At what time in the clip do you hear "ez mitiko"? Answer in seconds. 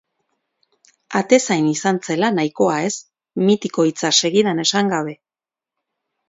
2.87-3.87